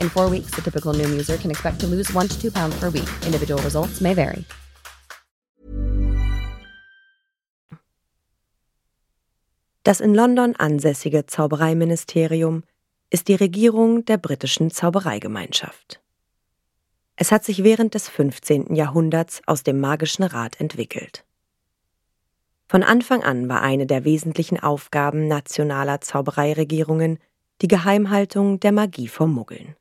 [0.00, 2.78] In four weeks, the typical Noom user can expect to lose one to two pounds
[2.80, 3.08] per week.
[3.26, 4.44] Individual results may vary.
[9.82, 12.62] Das in London ansässige Zaubereiministerium
[13.10, 16.00] ist die Regierung der britischen Zaubereigemeinschaft.
[17.16, 18.74] Es hat sich während des 15.
[18.74, 21.24] Jahrhunderts aus dem magischen Rat entwickelt.
[22.68, 27.18] Von Anfang an war eine der wesentlichen Aufgaben nationaler Zaubereiregierungen
[27.62, 29.74] die Geheimhaltung der Magie vor Muggeln.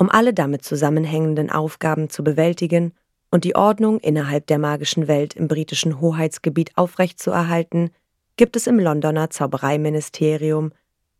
[0.00, 2.94] Um alle damit zusammenhängenden Aufgaben zu bewältigen
[3.30, 7.90] und die Ordnung innerhalb der magischen Welt im britischen Hoheitsgebiet aufrechtzuerhalten,
[8.36, 10.72] gibt es im Londoner Zaubereiministerium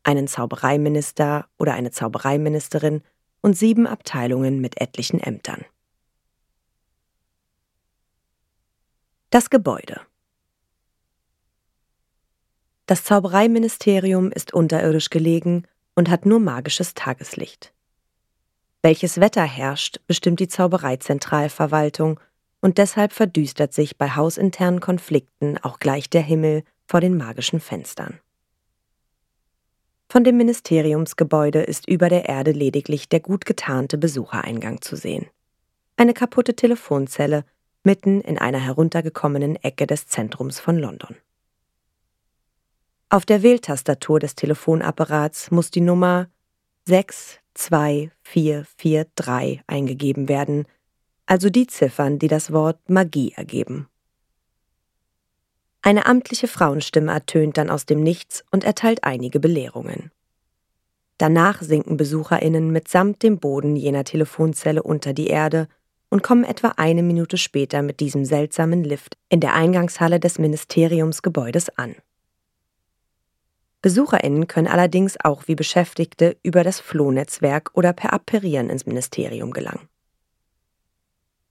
[0.02, 3.02] einen Zaubereiminister oder eine Zaubereiministerin
[3.42, 5.66] und sieben Abteilungen mit etlichen Ämtern.
[9.28, 10.00] Das Gebäude
[12.86, 17.74] Das Zaubereiministerium ist unterirdisch gelegen und hat nur magisches Tageslicht.
[18.82, 22.18] Welches Wetter herrscht, bestimmt die Zaubereizentralverwaltung
[22.60, 28.20] und deshalb verdüstert sich bei hausinternen Konflikten auch gleich der Himmel vor den magischen Fenstern.
[30.08, 35.26] Von dem Ministeriumsgebäude ist über der Erde lediglich der gut getarnte Besuchereingang zu sehen.
[35.96, 37.44] Eine kaputte Telefonzelle
[37.84, 41.16] mitten in einer heruntergekommenen Ecke des Zentrums von London.
[43.08, 46.28] Auf der Wähltastatur des Telefonapparats muss die Nummer
[47.54, 50.66] 62443 eingegeben werden,
[51.26, 53.88] also die Ziffern, die das Wort Magie ergeben.
[55.82, 60.10] Eine amtliche Frauenstimme ertönt dann aus dem Nichts und erteilt einige Belehrungen.
[61.16, 65.68] Danach sinken Besucherinnen mitsamt dem Boden jener Telefonzelle unter die Erde
[66.08, 71.70] und kommen etwa eine Minute später mit diesem seltsamen Lift in der Eingangshalle des Ministeriumsgebäudes
[71.78, 71.94] an.
[73.82, 79.88] Besucherinnen können allerdings auch wie Beschäftigte über das Flohnetzwerk oder per Apparieren ins Ministerium gelangen.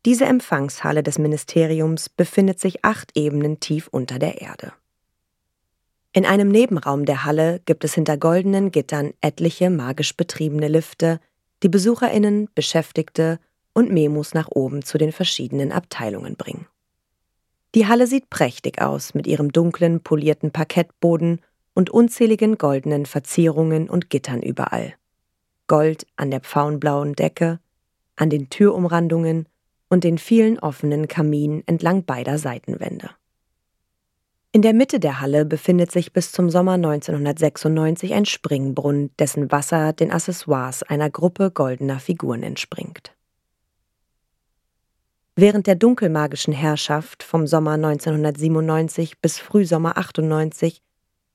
[0.05, 4.71] Diese Empfangshalle des Ministeriums befindet sich acht Ebenen tief unter der Erde.
[6.13, 11.19] In einem Nebenraum der Halle gibt es hinter goldenen Gittern etliche magisch betriebene Lifte,
[11.63, 13.39] die Besucherinnen, Beschäftigte
[13.73, 16.67] und Memos nach oben zu den verschiedenen Abteilungen bringen.
[17.75, 21.41] Die Halle sieht prächtig aus mit ihrem dunklen, polierten Parkettboden
[21.79, 24.95] und unzähligen goldenen Verzierungen und Gittern überall.
[25.67, 27.61] Gold an der pfauenblauen Decke,
[28.17, 29.47] an den Türumrandungen
[29.87, 33.11] und den vielen offenen Kaminen entlang beider Seitenwände.
[34.51, 39.93] In der Mitte der Halle befindet sich bis zum Sommer 1996 ein Springbrunnen, dessen Wasser
[39.93, 43.15] den Accessoires einer Gruppe goldener Figuren entspringt.
[45.37, 50.81] Während der dunkelmagischen Herrschaft vom Sommer 1997 bis Frühsommer 98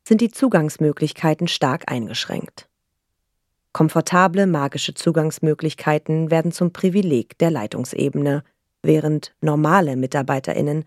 [0.06, 2.69] sind die Zugangsmöglichkeiten stark eingeschränkt.
[3.72, 8.44] Komfortable magische Zugangsmöglichkeiten werden zum Privileg der Leitungsebene,
[8.82, 10.84] während normale Mitarbeiterinnen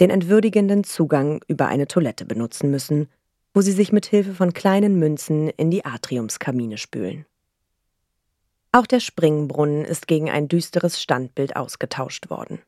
[0.00, 3.08] den entwürdigenden Zugang über eine Toilette benutzen müssen,
[3.52, 7.26] wo sie sich mit Hilfe von kleinen Münzen in die Atriumskamine spülen.
[8.70, 12.60] Auch der Springbrunnen ist gegen ein düsteres Standbild ausgetauscht worden.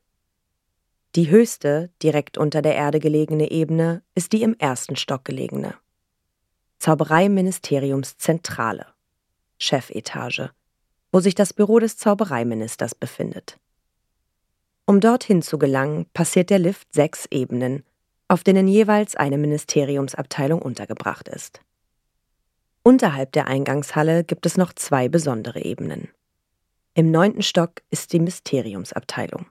[1.15, 5.73] Die höchste, direkt unter der Erde gelegene Ebene ist die im ersten Stock gelegene.
[6.79, 8.87] Zaubereiministeriumszentrale.
[9.57, 10.51] Chefetage,
[11.11, 13.57] wo sich das Büro des Zaubereiministers befindet.
[14.85, 17.83] Um dorthin zu gelangen, passiert der Lift sechs Ebenen,
[18.27, 21.61] auf denen jeweils eine Ministeriumsabteilung untergebracht ist.
[22.83, 26.09] Unterhalb der Eingangshalle gibt es noch zwei besondere Ebenen.
[26.93, 29.47] Im neunten Stock ist die Mysteriumsabteilung.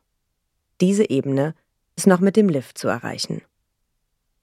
[0.81, 1.55] Diese Ebene
[1.97, 3.43] ist noch mit dem Lift zu erreichen.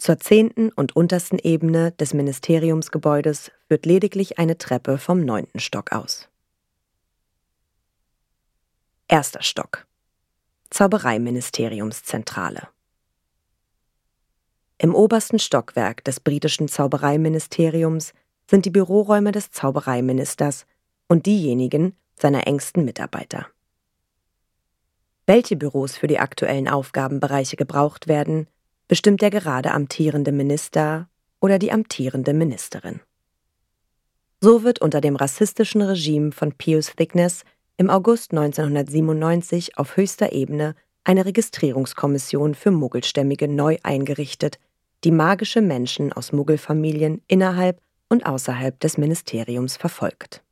[0.02, 6.28] Zur zehnten und untersten Ebene des Ministeriumsgebäudes führt lediglich eine Treppe vom neunten Stock aus.
[9.08, 9.86] Erster Stock
[10.72, 12.70] Zaubereiministeriumszentrale
[14.80, 18.16] Im obersten Stockwerk des britischen Zaubereiministeriums
[18.50, 20.66] sind die Büroräume des Zaubereiministers
[21.10, 23.46] und diejenigen seiner engsten Mitarbeiter.
[25.28, 28.48] Welche Büros für die aktuellen Aufgabenbereiche gebraucht werden,
[28.92, 31.08] bestimmt der gerade amtierende Minister
[31.40, 33.00] oder die amtierende Ministerin.
[34.42, 37.46] So wird unter dem rassistischen Regime von Pius Thickness
[37.78, 44.60] im August 1997 auf höchster Ebene eine Registrierungskommission für Muggelstämmige neu eingerichtet,
[45.06, 47.80] die magische Menschen aus Muggelfamilien innerhalb
[48.10, 50.44] und außerhalb des Ministeriums verfolgt.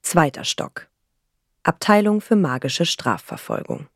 [0.00, 0.88] Zweiter Stock
[1.62, 3.86] Abteilung für magische Strafverfolgung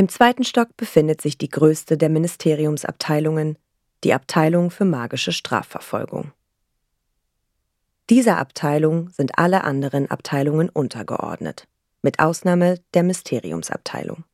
[0.00, 3.58] Im zweiten Stock befindet sich die größte der Ministeriumsabteilungen,
[4.02, 6.32] die Abteilung für magische Strafverfolgung.
[8.08, 11.68] Dieser Abteilung sind alle anderen Abteilungen untergeordnet,
[12.00, 14.24] mit Ausnahme der Mysteriumsabteilung.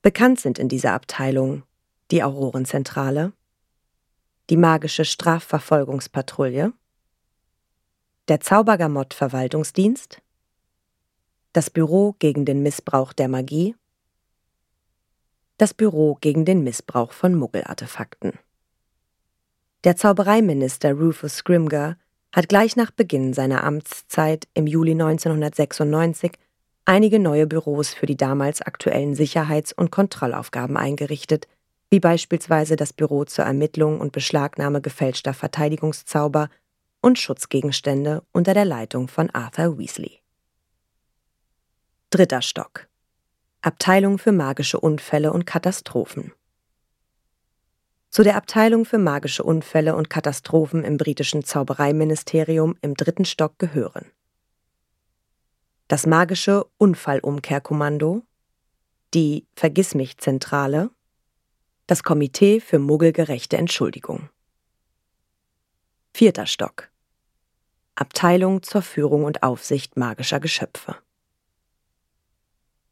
[0.00, 1.64] Bekannt sind in dieser Abteilung
[2.12, 3.32] die Aurorenzentrale,
[4.48, 6.72] die magische Strafverfolgungspatrouille,
[8.28, 10.22] der Zaubergamott-Verwaltungsdienst,
[11.52, 13.74] das Büro gegen den Missbrauch der Magie,
[15.60, 18.32] das Büro gegen den Missbrauch von Muggelartefakten.
[19.84, 21.96] Der Zaubereiminister Rufus Scrimger
[22.34, 26.32] hat gleich nach Beginn seiner Amtszeit im Juli 1996
[26.86, 31.46] einige neue Büros für die damals aktuellen Sicherheits- und Kontrollaufgaben eingerichtet,
[31.90, 36.48] wie beispielsweise das Büro zur Ermittlung und Beschlagnahme gefälschter Verteidigungszauber
[37.02, 40.20] und Schutzgegenstände unter der Leitung von Arthur Weasley.
[42.10, 42.89] Dritter Stock
[43.62, 46.32] Abteilung für magische Unfälle und Katastrophen.
[48.08, 54.06] Zu der Abteilung für magische Unfälle und Katastrophen im britischen Zaubereiministerium im dritten Stock gehören
[55.90, 58.22] das magische Unfallumkehrkommando,
[59.12, 60.90] die Vergissmich-Zentrale,
[61.88, 64.30] das Komitee für muggelgerechte Entschuldigung.
[66.14, 66.90] Vierter Stock.
[67.96, 70.94] Abteilung zur Führung und Aufsicht magischer Geschöpfe.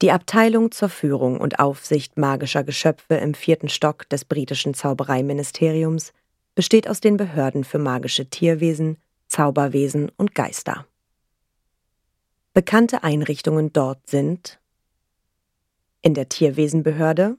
[0.01, 6.13] Die Abteilung zur Führung und Aufsicht magischer Geschöpfe im vierten Stock des britischen Zaubereiministeriums
[6.55, 10.87] besteht aus den Behörden für magische Tierwesen, Zauberwesen und Geister.
[12.55, 14.61] Bekannte Einrichtungen dort sind
[16.01, 17.37] in der Tierwesenbehörde,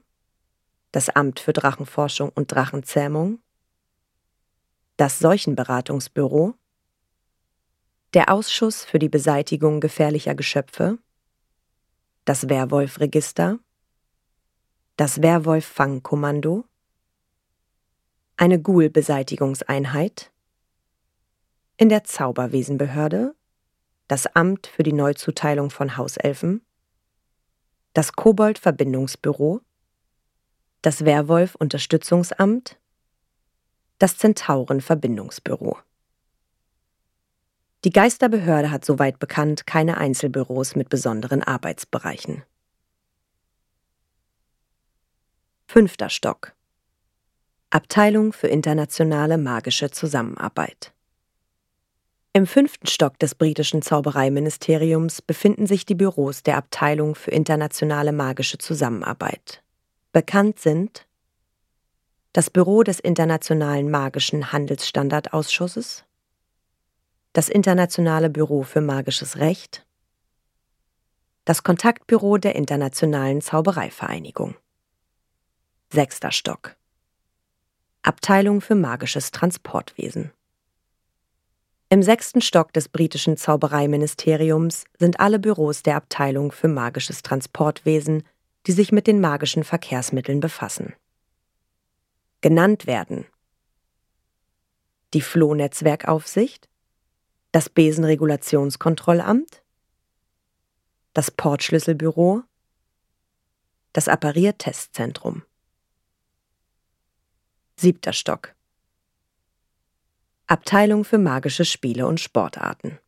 [0.92, 3.38] das Amt für Drachenforschung und Drachenzähmung,
[4.98, 6.54] das Seuchenberatungsbüro,
[8.12, 10.98] der Ausschuss für die Beseitigung gefährlicher Geschöpfe,
[12.30, 13.58] das Werwolfregister,
[14.96, 16.64] das Werwolf-Fangkommando,
[18.36, 20.30] eine Ghoul-Beseitigungseinheit,
[21.76, 23.34] in der Zauberwesenbehörde.
[24.06, 26.64] Das Amt für die Neuzuteilung von Hauselfen,
[27.94, 29.62] das Kobold-Verbindungsbüro,
[30.82, 32.78] das Werwolf-Unterstützungsamt,
[33.98, 35.78] das Zentauren-Verbindungsbüro.
[37.84, 42.42] Die Geisterbehörde hat soweit bekannt keine Einzelbüros mit besonderen Arbeitsbereichen.
[45.66, 46.52] Fünfter Stock
[47.70, 50.92] Abteilung für internationale magische Zusammenarbeit
[52.32, 58.56] im fünften Stock des britischen Zaubereiministeriums befinden sich die Büros der Abteilung für internationale magische
[58.58, 59.64] Zusammenarbeit.
[60.12, 61.08] Bekannt sind
[62.32, 66.04] das Büro des Internationalen Magischen Handelsstandardausschusses,
[67.32, 69.86] das Internationale Büro für magisches Recht,
[71.44, 74.56] das Kontaktbüro der Internationalen Zaubereivereinigung.
[75.92, 76.76] Sechster Stock
[78.02, 80.32] Abteilung für magisches Transportwesen.
[81.88, 88.22] Im sechsten Stock des britischen Zaubereiministeriums sind alle Büros der Abteilung für magisches Transportwesen,
[88.66, 90.94] die sich mit den magischen Verkehrsmitteln befassen.
[92.40, 93.26] Genannt werden
[95.12, 96.69] die Flohnetzwerkaufsicht,
[97.52, 99.62] das Besenregulationskontrollamt,
[101.12, 102.42] das Portschlüsselbüro,
[103.92, 105.42] das Appariertestzentrum.
[107.76, 108.54] Siebter Stock
[110.46, 112.98] Abteilung für magische Spiele und Sportarten.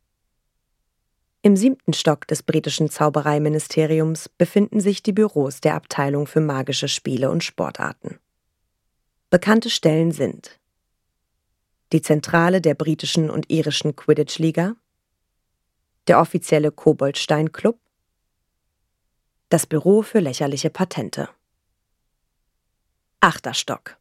[1.41, 7.29] Im siebten Stock des britischen Zaubereiministeriums befinden sich die Büros der Abteilung für magische Spiele
[7.29, 8.17] und Sportarten.
[9.29, 10.57] Bekannte Stellen sind
[11.93, 14.75] die Zentrale der britischen und irischen Quidditch-Liga,
[16.07, 17.79] der offizielle Koboldstein-Club,
[19.49, 21.29] das Büro für lächerliche Patente.
[23.19, 23.97] Achter Stock.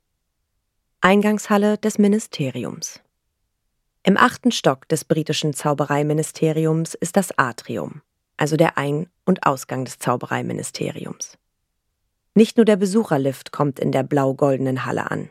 [1.02, 3.00] Eingangshalle des Ministeriums.
[4.04, 8.00] Im achten Stock des britischen Zaubereiministeriums ist das Atrium,
[8.37, 11.38] also der Ein- und Ausgang des Zaubereiministeriums.
[12.34, 15.28] Nicht nur der Besucherlift kommt in der blau-goldenen Halle an.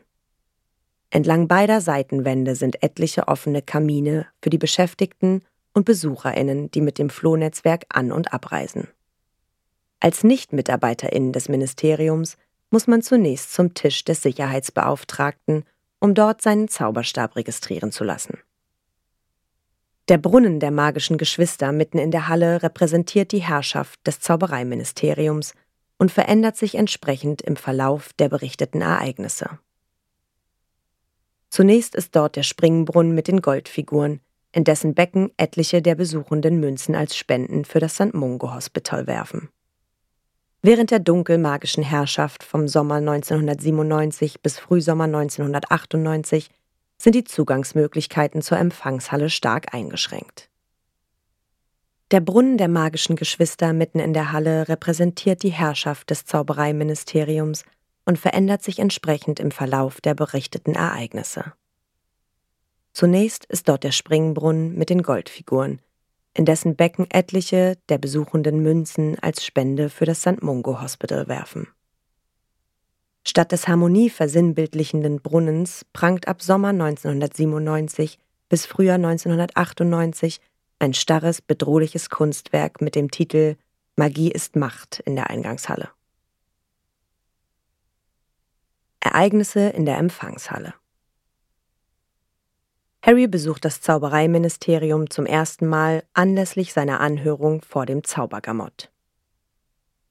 [1.14, 5.42] Entlang beider Seitenwände sind etliche offene Kamine für die Beschäftigten
[5.74, 8.88] und BesucherInnen, die mit dem Flohnetzwerk an- und abreisen.
[10.00, 12.38] Als NichtmitarbeiterInnen des Ministeriums
[12.70, 15.64] muss man zunächst zum Tisch des Sicherheitsbeauftragten,
[16.00, 18.38] um dort seinen Zauberstab registrieren zu lassen.
[20.08, 25.52] Der Brunnen der magischen Geschwister mitten in der Halle repräsentiert die Herrschaft des Zaubereiministeriums
[25.98, 29.58] und verändert sich entsprechend im Verlauf der berichteten Ereignisse.
[31.52, 34.20] Zunächst ist dort der Springbrunnen mit den Goldfiguren,
[34.52, 38.14] in dessen Becken etliche der Besuchenden Münzen als Spenden für das St.
[38.14, 39.50] Mungo Hospital werfen.
[40.62, 46.48] Während der dunkelmagischen Herrschaft vom Sommer 1997 bis Frühsommer 1998
[46.96, 50.48] sind die Zugangsmöglichkeiten zur Empfangshalle stark eingeschränkt.
[52.12, 57.66] Der Brunnen der magischen Geschwister mitten in der Halle repräsentiert die Herrschaft des Zaubereiministeriums
[58.04, 61.52] und verändert sich entsprechend im Verlauf der berichteten Ereignisse.
[62.92, 65.80] Zunächst ist dort der Springbrunnen mit den Goldfiguren,
[66.34, 70.42] in dessen Becken etliche der besuchenden Münzen als Spende für das St.
[70.42, 71.68] Mungo Hospital werfen.
[73.24, 78.18] Statt des Harmonie versinnbildlichenden Brunnens prangt ab Sommer 1997
[78.48, 80.40] bis Frühjahr 1998
[80.78, 83.56] ein starres, bedrohliches Kunstwerk mit dem Titel
[83.94, 85.90] Magie ist Macht in der Eingangshalle.
[89.04, 90.74] Ereignisse in der Empfangshalle.
[93.04, 98.92] Harry besucht das Zaubereiministerium zum ersten Mal anlässlich seiner Anhörung vor dem Zaubergamott.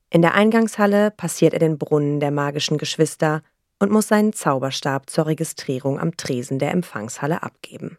[0.10, 3.44] In der Eingangshalle passiert er den Brunnen der magischen Geschwister
[3.80, 7.98] und muss seinen Zauberstab zur Registrierung am Tresen der Empfangshalle abgeben.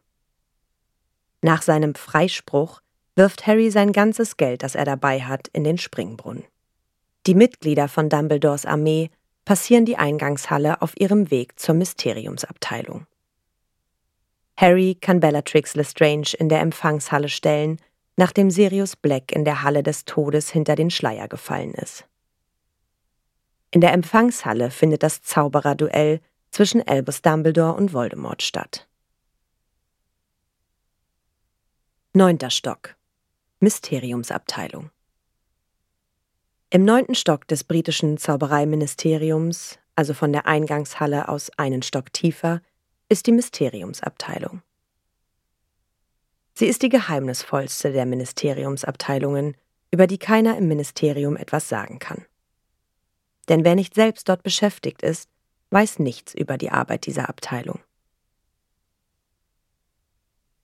[1.41, 2.83] Nach seinem Freispruch
[3.17, 6.45] wirft Harry sein ganzes Geld, das er dabei hat, in den Springbrunnen.
[7.27, 9.11] Die Mitglieder von Dumbledores Armee
[9.45, 13.07] passieren die Eingangshalle auf ihrem Weg zur Mysteriumsabteilung.
[14.57, 17.79] Harry kann Bellatrix Lestrange in der Empfangshalle stellen,
[18.17, 22.07] nachdem Sirius Black in der Halle des Todes hinter den Schleier gefallen ist.
[23.71, 26.21] In der Empfangshalle findet das Zaubererduell
[26.51, 28.87] zwischen Albus Dumbledore und Voldemort statt.
[32.13, 32.95] Neunter Stock
[33.61, 34.91] Mysteriumsabteilung
[36.73, 42.62] im neunten Stock des britischen Zaubereiministeriums, also von der Eingangshalle aus einen Stock tiefer,
[43.11, 44.62] ist die Mysteriumsabteilung.
[46.55, 49.55] Sie ist die geheimnisvollste der Ministeriumsabteilungen,
[49.91, 52.25] über die keiner im Ministerium etwas sagen kann.
[53.50, 55.29] Denn wer nicht selbst dort beschäftigt ist,
[55.69, 57.81] weiß nichts über die Arbeit dieser Abteilung.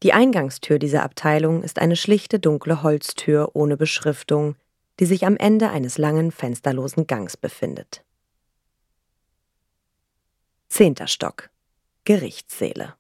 [0.03, 4.57] Die Eingangstür dieser Abteilung ist eine schlichte dunkle Holztür ohne Beschriftung,
[5.01, 8.05] die sich am Ende eines langen fensterlosen Gangs befindet.
[10.69, 11.51] Zehnter Stock
[12.05, 12.95] Gerichtssäle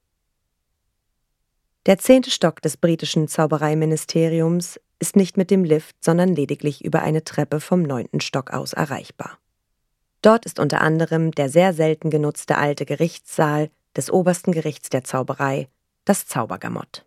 [1.86, 7.24] Der zehnte Stock des britischen Zaubereiministeriums ist nicht mit dem Lift, sondern lediglich über eine
[7.24, 9.38] Treppe vom neunten Stock aus erreichbar.
[10.22, 15.68] Dort ist unter anderem der sehr selten genutzte alte Gerichtssaal des obersten Gerichts der Zauberei,
[16.04, 17.06] das Zaubergamott.